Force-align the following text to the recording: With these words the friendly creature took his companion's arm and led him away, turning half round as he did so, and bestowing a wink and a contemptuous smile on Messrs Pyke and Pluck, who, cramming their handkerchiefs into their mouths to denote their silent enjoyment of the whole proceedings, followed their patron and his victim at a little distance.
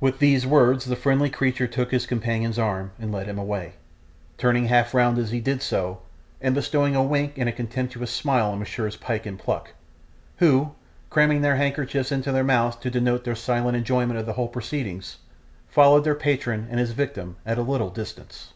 With 0.00 0.18
these 0.18 0.44
words 0.44 0.86
the 0.86 0.96
friendly 0.96 1.30
creature 1.30 1.68
took 1.68 1.92
his 1.92 2.04
companion's 2.04 2.58
arm 2.58 2.90
and 2.98 3.12
led 3.12 3.28
him 3.28 3.38
away, 3.38 3.74
turning 4.36 4.64
half 4.64 4.92
round 4.92 5.18
as 5.18 5.30
he 5.30 5.38
did 5.38 5.62
so, 5.62 6.00
and 6.40 6.52
bestowing 6.52 6.96
a 6.96 7.02
wink 7.04 7.38
and 7.38 7.48
a 7.48 7.52
contemptuous 7.52 8.10
smile 8.10 8.50
on 8.50 8.58
Messrs 8.58 8.96
Pyke 8.96 9.24
and 9.24 9.38
Pluck, 9.38 9.72
who, 10.38 10.72
cramming 11.10 11.42
their 11.42 11.54
handkerchiefs 11.54 12.10
into 12.10 12.32
their 12.32 12.42
mouths 12.42 12.74
to 12.78 12.90
denote 12.90 13.22
their 13.22 13.36
silent 13.36 13.76
enjoyment 13.76 14.18
of 14.18 14.26
the 14.26 14.32
whole 14.32 14.48
proceedings, 14.48 15.18
followed 15.68 16.02
their 16.02 16.16
patron 16.16 16.66
and 16.68 16.80
his 16.80 16.90
victim 16.90 17.36
at 17.46 17.56
a 17.56 17.62
little 17.62 17.88
distance. 17.90 18.54